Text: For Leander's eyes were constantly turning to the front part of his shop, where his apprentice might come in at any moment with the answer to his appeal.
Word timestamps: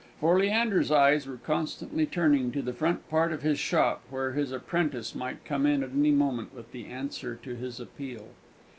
For 0.19 0.39
Leander's 0.39 0.89
eyes 0.89 1.27
were 1.27 1.37
constantly 1.37 2.07
turning 2.07 2.51
to 2.53 2.63
the 2.63 2.73
front 2.73 3.07
part 3.07 3.31
of 3.31 3.43
his 3.43 3.59
shop, 3.59 4.01
where 4.09 4.31
his 4.31 4.51
apprentice 4.51 5.13
might 5.13 5.45
come 5.45 5.67
in 5.67 5.83
at 5.83 5.91
any 5.91 6.09
moment 6.09 6.55
with 6.55 6.71
the 6.71 6.87
answer 6.87 7.35
to 7.43 7.53
his 7.53 7.79
appeal. 7.79 8.29